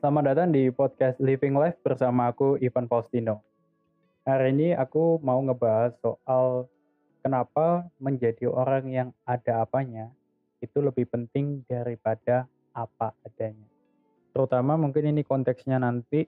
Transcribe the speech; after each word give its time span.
Selamat 0.00 0.32
datang 0.32 0.48
di 0.48 0.72
podcast 0.72 1.20
Living 1.20 1.52
Life 1.60 1.76
bersama 1.84 2.32
aku 2.32 2.56
Ivan 2.64 2.88
Faustino. 2.88 3.44
Hari 4.24 4.48
ini 4.48 4.72
aku 4.72 5.20
mau 5.20 5.36
ngebahas 5.44 5.92
soal 6.00 6.72
kenapa 7.20 7.84
menjadi 8.00 8.48
orang 8.48 8.88
yang 8.88 9.08
ada 9.28 9.60
apanya 9.60 10.08
itu 10.64 10.80
lebih 10.80 11.04
penting 11.04 11.68
daripada 11.68 12.48
apa 12.72 13.12
adanya. 13.28 13.68
Terutama 14.32 14.80
mungkin 14.80 15.04
ini 15.04 15.20
konteksnya 15.20 15.76
nanti 15.76 16.24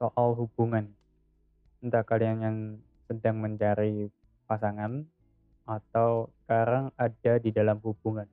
soal 0.00 0.32
hubungan. 0.32 0.88
Entah 1.84 2.00
kalian 2.00 2.38
yang 2.40 2.56
sedang 3.04 3.44
mencari 3.44 4.08
pasangan 4.48 5.04
atau 5.68 6.32
sekarang 6.40 6.88
ada 6.96 7.36
di 7.44 7.52
dalam 7.52 7.76
hubungan. 7.84 8.24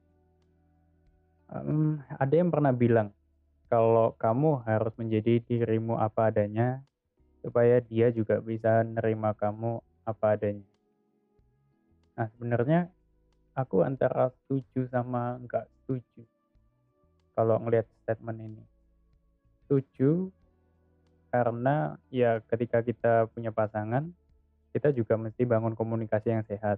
Um, 1.52 2.00
ada 2.16 2.32
yang 2.32 2.48
pernah 2.48 2.72
bilang 2.72 3.12
kalau 3.72 4.12
kamu 4.20 4.68
harus 4.68 4.92
menjadi 5.00 5.40
dirimu 5.48 5.96
apa 5.96 6.28
adanya 6.28 6.84
supaya 7.40 7.80
dia 7.80 8.12
juga 8.12 8.44
bisa 8.44 8.84
nerima 8.84 9.32
kamu 9.32 9.80
apa 10.04 10.36
adanya. 10.36 10.68
Nah 12.20 12.28
sebenarnya 12.36 12.92
aku 13.56 13.88
antara 13.88 14.28
setuju 14.44 14.92
sama 14.92 15.40
nggak 15.48 15.72
setuju 15.72 16.28
kalau 17.32 17.64
ngelihat 17.64 17.88
statement 18.04 18.44
ini. 18.44 18.64
Setuju 19.64 20.28
karena 21.32 21.96
ya 22.12 22.44
ketika 22.44 22.84
kita 22.84 23.32
punya 23.32 23.56
pasangan 23.56 24.12
kita 24.76 24.92
juga 24.92 25.16
mesti 25.16 25.48
bangun 25.48 25.80
komunikasi 25.80 26.36
yang 26.36 26.44
sehat. 26.44 26.76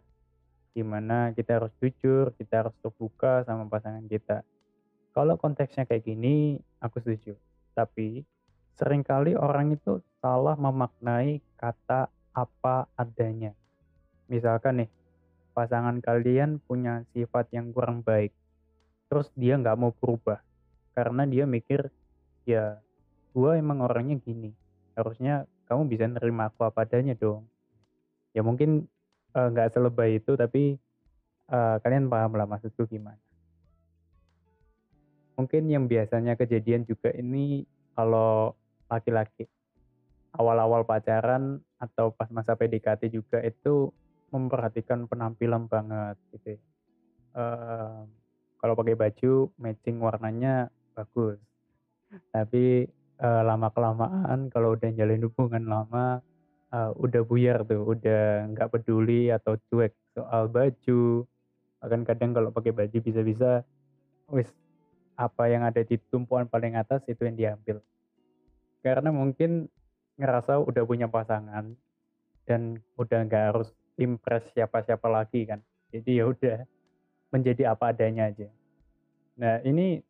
Di 0.77 0.85
mana 0.85 1.33
kita 1.33 1.57
harus 1.57 1.73
jujur, 1.81 2.37
kita 2.37 2.65
harus 2.65 2.73
terbuka 2.85 3.41
sama 3.49 3.65
pasangan 3.65 4.05
kita 4.05 4.45
kalau 5.13 5.37
konteksnya 5.37 5.85
kayak 5.85 6.09
gini, 6.09 6.57
aku 6.83 6.99
setuju. 6.99 7.39
Tapi 7.71 8.27
sering 8.75 9.01
kali 9.07 9.39
orang 9.39 9.71
itu 9.71 10.03
salah 10.19 10.59
memaknai 10.59 11.39
kata 11.55 12.11
apa 12.35 12.91
adanya. 12.99 13.55
Misalkan 14.27 14.83
nih, 14.83 14.89
pasangan 15.55 16.03
kalian 16.03 16.59
punya 16.59 17.07
sifat 17.15 17.47
yang 17.55 17.71
kurang 17.71 18.03
baik. 18.03 18.35
Terus 19.07 19.31
dia 19.39 19.55
nggak 19.55 19.79
mau 19.79 19.95
berubah. 19.95 20.43
Karena 20.91 21.23
dia 21.23 21.47
mikir, 21.47 21.87
ya 22.43 22.77
gue 23.31 23.51
emang 23.55 23.79
orangnya 23.81 24.19
gini. 24.19 24.51
Harusnya 24.93 25.47
kamu 25.71 25.87
bisa 25.87 26.05
nerima 26.05 26.51
aku 26.51 26.67
apa 26.67 26.83
adanya 26.83 27.15
dong. 27.15 27.47
Ya 28.35 28.43
mungkin 28.43 28.85
eh, 29.33 29.47
nggak 29.53 29.67
uh, 29.69 29.73
selebay 29.73 30.21
itu, 30.21 30.33
tapi 30.33 30.77
uh, 31.49 31.77
kalian 31.81 32.09
paham 32.09 32.33
lah 32.37 32.49
maksudku 32.49 32.89
gimana 32.89 33.22
mungkin 35.33 35.69
yang 35.69 35.85
biasanya 35.89 36.37
kejadian 36.37 36.85
juga 36.85 37.09
ini 37.13 37.65
kalau 37.93 38.53
laki-laki 38.89 39.49
awal-awal 40.33 40.85
pacaran 40.85 41.61
atau 41.77 42.13
pas 42.13 42.29
masa 42.33 42.57
PDKT 42.57 43.13
juga 43.13 43.41
itu 43.41 43.93
memperhatikan 44.33 45.05
penampilan 45.05 45.69
banget 45.69 46.17
gitu. 46.33 46.57
Uh, 47.37 48.05
kalau 48.57 48.73
pakai 48.73 48.97
baju 48.97 49.53
matching 49.61 50.01
warnanya 50.01 50.73
bagus. 50.97 51.37
Tapi 52.33 52.85
uh, 53.21 53.41
lama 53.45 53.69
kelamaan 53.73 54.49
kalau 54.49 54.73
udah 54.77 54.89
jalin 54.93 55.21
hubungan 55.25 55.65
lama 55.65 56.21
uh, 56.73 56.91
udah 56.97 57.21
buyar 57.25 57.61
tuh, 57.65 57.85
udah 57.85 58.49
nggak 58.53 58.69
peduli 58.73 59.29
atau 59.29 59.57
cuek 59.69 59.93
soal 60.17 60.49
baju. 60.49 61.25
Bahkan 61.81 62.01
kadang 62.09 62.31
kalau 62.33 62.49
pakai 62.49 62.73
baju 62.73 62.97
bisa-bisa 63.03 63.61
wis 64.33 64.49
apa 65.13 65.49
yang 65.49 65.65
ada 65.65 65.81
di 65.85 65.97
tumpuan 66.09 66.49
paling 66.49 66.77
atas 66.77 67.05
itu 67.05 67.25
yang 67.25 67.37
diambil. 67.37 67.77
Karena 68.83 69.13
mungkin 69.13 69.69
ngerasa 70.17 70.61
udah 70.61 70.83
punya 70.85 71.09
pasangan 71.09 71.73
dan 72.45 72.81
udah 72.99 73.19
nggak 73.25 73.43
harus 73.53 73.69
impress 73.97 74.45
siapa-siapa 74.53 75.07
lagi 75.07 75.47
kan. 75.47 75.61
Jadi 75.93 76.19
ya 76.19 76.25
udah 76.29 76.65
menjadi 77.33 77.73
apa 77.73 77.93
adanya 77.93 78.29
aja. 78.29 78.49
Nah 79.37 79.61
ini 79.65 80.01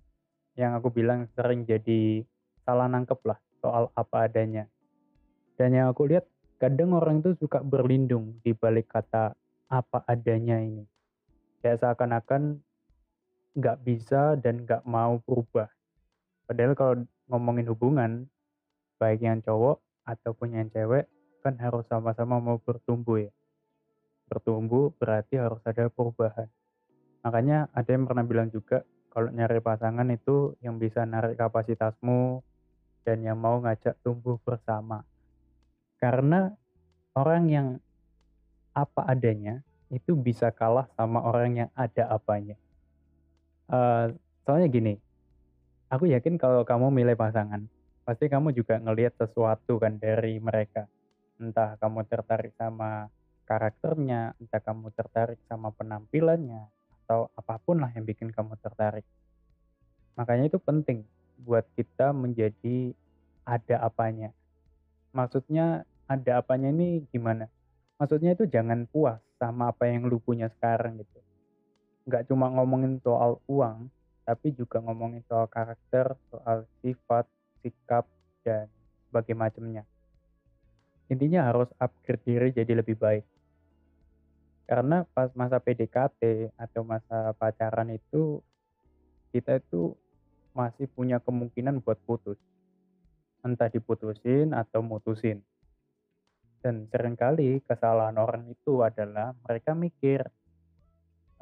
yang 0.60 0.76
aku 0.76 0.92
bilang 0.92 1.28
sering 1.34 1.64
jadi 1.64 2.24
salah 2.64 2.88
nangkep 2.88 3.20
lah 3.24 3.40
soal 3.64 3.92
apa 3.96 4.28
adanya. 4.28 4.68
Dan 5.56 5.78
yang 5.78 5.92
aku 5.92 6.10
lihat 6.10 6.26
kadang 6.58 6.96
orang 6.98 7.22
itu 7.22 7.36
suka 7.38 7.62
berlindung 7.62 8.40
di 8.42 8.52
balik 8.56 8.92
kata 8.92 9.36
apa 9.70 10.04
adanya 10.08 10.60
ini. 10.60 10.84
Kayak 11.64 11.80
seakan-akan 11.80 12.60
nggak 13.54 13.78
bisa 13.86 14.34
dan 14.42 14.66
nggak 14.66 14.82
mau 14.86 15.22
berubah. 15.22 15.70
Padahal 16.50 16.74
kalau 16.74 16.94
ngomongin 17.30 17.70
hubungan, 17.70 18.12
baik 18.98 19.22
yang 19.22 19.40
cowok 19.46 19.80
ataupun 20.04 20.58
yang 20.58 20.68
cewek, 20.74 21.08
kan 21.46 21.56
harus 21.62 21.86
sama-sama 21.88 22.42
mau 22.42 22.58
bertumbuh 22.60 23.30
ya. 23.30 23.34
Bertumbuh 24.28 24.92
berarti 24.98 25.38
harus 25.38 25.62
ada 25.64 25.88
perubahan. 25.88 26.50
Makanya 27.24 27.72
ada 27.72 27.90
yang 27.94 28.10
pernah 28.10 28.26
bilang 28.26 28.50
juga, 28.52 28.84
kalau 29.14 29.30
nyari 29.30 29.62
pasangan 29.62 30.10
itu 30.10 30.58
yang 30.66 30.82
bisa 30.82 31.06
narik 31.06 31.38
kapasitasmu 31.38 32.42
dan 33.06 33.22
yang 33.22 33.38
mau 33.38 33.62
ngajak 33.62 33.96
tumbuh 34.02 34.42
bersama. 34.42 35.06
Karena 36.02 36.52
orang 37.14 37.44
yang 37.48 37.68
apa 38.74 39.06
adanya 39.06 39.62
itu 39.94 40.18
bisa 40.18 40.50
kalah 40.50 40.90
sama 40.98 41.22
orang 41.22 41.64
yang 41.64 41.70
ada 41.78 42.10
apanya. 42.10 42.58
Uh, 43.72 44.12
soalnya 44.44 44.68
gini, 44.68 44.94
aku 45.88 46.12
yakin 46.12 46.36
kalau 46.36 46.68
kamu 46.68 46.92
milih 46.92 47.16
pasangan, 47.16 47.64
pasti 48.04 48.28
kamu 48.28 48.52
juga 48.52 48.76
ngelihat 48.82 49.16
sesuatu 49.16 49.80
kan 49.80 49.96
dari 49.96 50.38
mereka. 50.44 50.90
Entah 51.40 51.80
kamu 51.80 52.04
tertarik 52.08 52.52
sama 52.60 53.08
karakternya, 53.48 54.36
entah 54.40 54.62
kamu 54.62 54.92
tertarik 54.92 55.40
sama 55.48 55.72
penampilannya, 55.72 56.68
atau 57.04 57.32
apa 57.36 57.60
pun 57.64 57.80
lah 57.80 57.92
yang 57.96 58.04
bikin 58.04 58.32
kamu 58.36 58.60
tertarik. 58.60 59.08
Makanya 60.20 60.52
itu 60.52 60.60
penting 60.60 61.08
buat 61.42 61.64
kita 61.76 62.12
menjadi 62.12 62.94
ada 63.44 63.76
apanya. 63.84 64.32
Maksudnya 65.16 65.88
ada 66.08 66.32
apanya 66.44 66.70
ini 66.72 67.04
gimana? 67.10 67.48
Maksudnya 67.98 68.36
itu 68.36 68.44
jangan 68.48 68.86
puas 68.88 69.20
sama 69.40 69.72
apa 69.72 69.88
yang 69.88 70.08
lu 70.08 70.20
punya 70.20 70.48
sekarang 70.52 71.00
gitu 71.00 71.24
nggak 72.04 72.28
cuma 72.28 72.52
ngomongin 72.52 73.00
soal 73.00 73.40
uang, 73.48 73.88
tapi 74.28 74.52
juga 74.56 74.80
ngomongin 74.84 75.24
soal 75.28 75.48
karakter, 75.48 76.16
soal 76.32 76.68
sifat, 76.84 77.28
sikap, 77.64 78.08
dan 78.44 78.68
sebagainya 79.08 79.40
macamnya. 79.40 79.84
Intinya 81.12 81.48
harus 81.52 81.70
upgrade 81.80 82.24
diri 82.24 82.50
jadi 82.52 82.80
lebih 82.80 82.96
baik. 83.00 83.26
Karena 84.64 85.04
pas 85.12 85.28
masa 85.36 85.60
PDKT 85.60 86.56
atau 86.56 86.82
masa 86.88 87.36
pacaran 87.36 87.92
itu, 87.92 88.40
kita 89.36 89.60
itu 89.60 89.96
masih 90.56 90.88
punya 90.88 91.20
kemungkinan 91.20 91.84
buat 91.84 92.00
putus. 92.08 92.40
Entah 93.44 93.68
diputusin 93.68 94.56
atau 94.56 94.80
mutusin. 94.80 95.44
Dan 96.64 96.88
sering 96.88 97.20
kali 97.20 97.60
kesalahan 97.68 98.16
orang 98.16 98.48
itu 98.48 98.80
adalah 98.80 99.36
mereka 99.44 99.76
mikir 99.76 100.24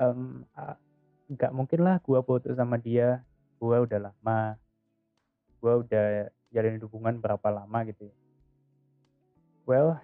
um, 0.01 0.41
nggak 1.29 1.51
mungkin 1.53 1.79
lah 1.85 2.01
gue 2.01 2.19
putus 2.25 2.57
sama 2.57 2.81
dia. 2.81 3.21
Gue 3.61 3.77
udah 3.77 4.09
lama. 4.09 4.57
Gue 5.61 5.85
udah 5.85 6.33
jalin 6.49 6.81
hubungan 6.81 7.21
berapa 7.21 7.47
lama 7.53 7.79
gitu 7.85 8.09
ya. 8.09 8.15
Well 9.69 10.01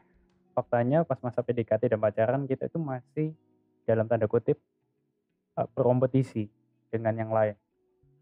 faktanya 0.54 1.06
pas 1.06 1.22
masa 1.22 1.46
PDKT 1.46 1.94
dan 1.94 2.02
pacaran 2.02 2.50
kita 2.50 2.70
itu 2.70 2.82
masih 2.82 3.34
dalam 3.86 4.10
tanda 4.10 4.26
kutip 4.26 4.58
uh, 5.54 5.70
berkompetisi 5.74 6.50
dengan 6.90 7.14
yang 7.18 7.32
lain. 7.34 7.58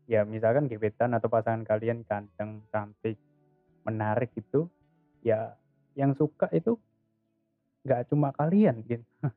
Ya 0.09 0.27
misalkan 0.27 0.67
gebetan 0.67 1.15
atau 1.15 1.31
pasangan 1.31 1.63
kalian 1.63 2.03
ganteng 2.03 2.65
cantik 2.71 3.15
menarik 3.87 4.33
itu 4.35 4.67
ya 5.21 5.55
yang 5.95 6.13
suka 6.17 6.49
itu 6.51 6.75
nggak 7.85 8.09
cuma 8.09 8.33
kalian 8.33 8.81
gitu. 8.83 9.05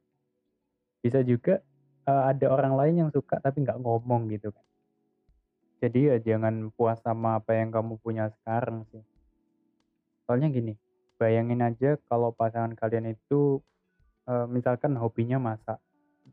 Bisa 1.05 1.23
juga 1.23 1.63
uh, 2.09 2.33
ada 2.33 2.47
orang 2.49 2.75
lain 2.75 2.95
yang 3.05 3.11
suka 3.13 3.37
tapi 3.37 3.61
nggak 3.63 3.77
ngomong 3.85 4.33
gitu 4.33 4.49
kan. 4.49 4.65
Jadi 5.79 6.11
ya 6.11 6.17
jangan 6.19 6.73
puas 6.75 6.99
sama 7.05 7.39
apa 7.39 7.55
yang 7.55 7.71
kamu 7.71 8.01
punya 8.01 8.33
sekarang 8.41 8.83
sih. 8.91 9.05
Soalnya 10.27 10.51
gini, 10.51 10.75
bayangin 11.21 11.63
aja 11.63 12.01
kalau 12.11 12.35
pasangan 12.35 12.75
kalian 12.75 13.15
itu 13.15 13.63
uh, 14.27 14.49
misalkan 14.51 14.99
hobinya 14.99 15.39
masak. 15.39 15.79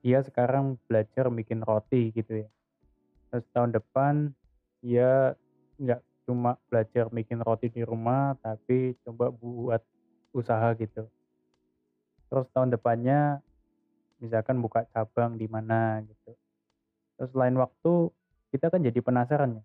Dia 0.01 0.25
sekarang 0.25 0.81
belajar 0.89 1.30
bikin 1.30 1.62
roti 1.62 2.10
gitu 2.16 2.42
ya. 2.42 2.50
Terus 3.30 3.45
tahun 3.54 3.75
depan 3.77 4.33
dia 4.81 5.38
nggak 5.77 6.01
cuma 6.25 6.57
belajar 6.74 7.06
bikin 7.13 7.42
roti 7.45 7.69
di 7.69 7.86
rumah 7.86 8.33
tapi 8.42 8.98
coba 9.06 9.30
buat 9.30 9.81
usaha 10.33 10.74
gitu. 10.74 11.06
Terus 12.33 12.50
tahun 12.50 12.74
depannya 12.74 13.44
misalkan 14.25 14.57
buka 14.60 14.89
cabang 14.89 15.38
di 15.38 15.45
mana 15.45 16.01
gitu. 16.04 16.33
Terus 17.16 17.31
lain 17.38 17.56
waktu 17.62 18.10
kita 18.51 18.74
kan 18.74 18.81
jadi 18.81 19.00
penasaran 19.00 19.62
ya. 19.62 19.63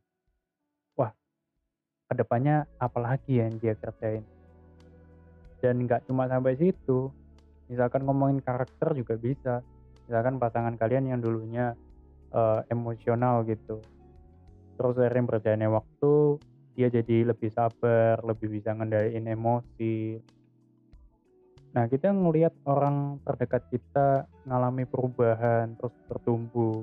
Wah, 1.00 1.12
ke 2.06 2.14
depannya 2.14 2.68
apalagi 2.78 3.40
yang 3.40 3.56
dia 3.58 3.74
kerjain 3.74 4.22
dan 5.60 5.84
nggak 5.84 6.08
cuma 6.08 6.26
sampai 6.26 6.56
situ 6.56 7.12
misalkan 7.68 8.02
ngomongin 8.08 8.40
karakter 8.40 8.96
juga 8.96 9.14
bisa 9.20 9.54
misalkan 10.08 10.40
pasangan 10.40 10.74
kalian 10.74 11.14
yang 11.14 11.20
dulunya 11.20 11.76
uh, 12.34 12.64
emosional 12.72 13.44
gitu 13.46 13.78
terus 14.80 14.96
sering 14.96 15.28
berjalannya 15.28 15.68
waktu 15.68 16.40
dia 16.74 16.88
jadi 16.88 17.28
lebih 17.30 17.52
sabar 17.52 18.18
lebih 18.24 18.48
bisa 18.48 18.72
ngendaliin 18.72 19.28
emosi 19.28 20.18
nah 21.70 21.86
kita 21.86 22.10
ngelihat 22.10 22.54
orang 22.66 23.22
terdekat 23.22 23.62
kita 23.70 24.26
ngalami 24.42 24.82
perubahan 24.86 25.78
terus 25.78 25.94
bertumbuh 26.10 26.82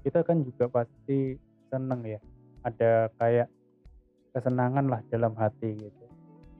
kita 0.00 0.24
kan 0.24 0.40
juga 0.40 0.68
pasti 0.72 1.36
seneng 1.68 2.00
ya. 2.04 2.20
Ada 2.64 3.12
kayak 3.16 3.48
kesenangan 4.32 4.86
lah 4.88 5.00
dalam 5.12 5.32
hati 5.36 5.76
gitu. 5.76 6.04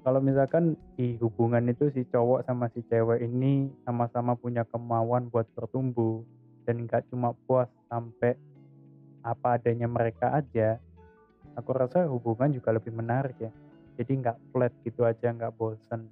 Kalau 0.01 0.21
misalkan 0.25 0.81
di 0.97 1.21
hubungan 1.21 1.69
itu 1.69 1.93
si 1.93 2.09
cowok 2.09 2.49
sama 2.49 2.73
si 2.73 2.81
cewek 2.89 3.21
ini 3.21 3.69
sama-sama 3.85 4.33
punya 4.33 4.65
kemauan 4.65 5.29
buat 5.29 5.45
bertumbuh 5.53 6.25
dan 6.65 6.89
nggak 6.89 7.05
cuma 7.13 7.37
puas 7.45 7.69
sampai 7.93 8.37
apa 9.21 9.61
adanya 9.61 9.85
mereka 9.85 10.33
aja 10.33 10.81
aku 11.53 11.77
rasa 11.77 12.09
hubungan 12.09 12.49
juga 12.49 12.73
lebih 12.73 12.97
menarik 12.97 13.37
ya. 13.37 13.53
Jadi 14.01 14.13
nggak 14.25 14.37
flat 14.53 14.73
gitu 14.89 15.05
aja 15.05 15.29
nggak 15.37 15.53
bosen. 15.61 16.09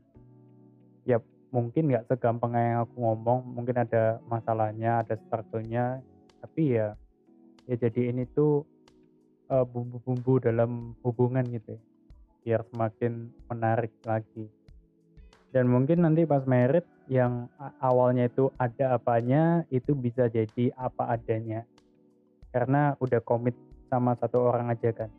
Ya 1.08 1.16
mungkin 1.48 1.88
nggak 1.88 2.06
segampang 2.12 2.52
yang 2.56 2.84
aku 2.84 2.94
ngomong 3.00 3.40
mungkin 3.56 3.80
ada 3.80 4.20
masalahnya 4.28 5.00
ada 5.00 5.16
struggle-nya 5.16 6.04
tapi 6.44 6.76
ya 6.76 6.92
ya 7.64 7.74
jadi 7.76 8.12
ini 8.12 8.28
tuh 8.36 8.64
uh, 9.48 9.64
bumbu-bumbu 9.64 10.44
dalam 10.44 10.92
hubungan 11.00 11.44
gitu 11.48 11.76
ya 11.76 11.80
biar 12.48 12.64
semakin 12.72 13.28
menarik 13.52 13.92
lagi. 14.08 14.48
Dan 15.52 15.68
mungkin 15.68 16.00
nanti 16.00 16.24
pas 16.24 16.48
merit 16.48 16.88
yang 17.12 17.44
awalnya 17.76 18.24
itu 18.28 18.48
ada 18.56 18.96
apanya 18.96 19.68
itu 19.68 19.92
bisa 19.92 20.32
jadi 20.32 20.72
apa 20.80 21.12
adanya. 21.12 21.68
Karena 22.48 22.96
udah 23.04 23.20
komit 23.20 23.52
sama 23.92 24.16
satu 24.16 24.48
orang 24.48 24.72
aja 24.72 24.96
kan. 24.96 25.12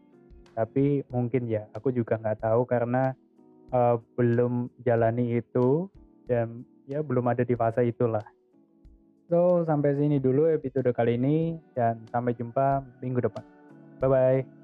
Tapi 0.58 1.06
mungkin 1.14 1.46
ya 1.46 1.70
aku 1.70 1.94
juga 1.94 2.18
nggak 2.18 2.42
tahu 2.42 2.66
karena 2.66 3.14
uh, 3.70 4.02
belum 4.18 4.74
jalani 4.82 5.38
itu 5.38 5.86
dan 6.30 6.62
ya 6.86 7.02
belum 7.02 7.26
ada 7.26 7.42
di 7.42 7.58
fase 7.58 7.82
itulah. 7.90 8.22
So 9.30 9.66
sampai 9.66 9.98
sini 9.98 10.22
dulu 10.22 10.46
episode 10.50 10.94
kali 10.94 11.18
ini 11.18 11.58
dan 11.74 12.06
sampai 12.14 12.38
jumpa 12.38 12.86
minggu 13.02 13.26
depan. 13.26 13.42
Bye 13.98 14.10
bye. 14.10 14.59